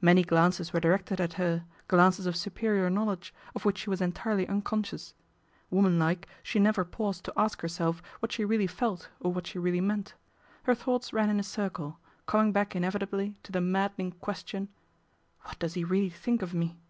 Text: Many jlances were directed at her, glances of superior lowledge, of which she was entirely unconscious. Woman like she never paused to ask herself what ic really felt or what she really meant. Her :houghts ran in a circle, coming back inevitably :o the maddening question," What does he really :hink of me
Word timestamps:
Many 0.00 0.24
jlances 0.24 0.72
were 0.72 0.80
directed 0.80 1.20
at 1.20 1.34
her, 1.34 1.64
glances 1.86 2.26
of 2.26 2.34
superior 2.34 2.90
lowledge, 2.90 3.32
of 3.54 3.64
which 3.64 3.78
she 3.78 3.88
was 3.90 4.00
entirely 4.00 4.44
unconscious. 4.48 5.14
Woman 5.70 6.00
like 6.00 6.26
she 6.42 6.58
never 6.58 6.84
paused 6.84 7.22
to 7.26 7.32
ask 7.36 7.60
herself 7.60 8.02
what 8.18 8.36
ic 8.40 8.48
really 8.48 8.66
felt 8.66 9.08
or 9.20 9.32
what 9.32 9.46
she 9.46 9.60
really 9.60 9.80
meant. 9.80 10.14
Her 10.64 10.74
:houghts 10.74 11.12
ran 11.12 11.30
in 11.30 11.38
a 11.38 11.44
circle, 11.44 12.00
coming 12.26 12.50
back 12.50 12.74
inevitably 12.74 13.36
:o 13.46 13.48
the 13.52 13.60
maddening 13.60 14.10
question," 14.10 14.68
What 15.44 15.60
does 15.60 15.74
he 15.74 15.84
really 15.84 16.10
:hink 16.10 16.42
of 16.42 16.52
me 16.52 16.80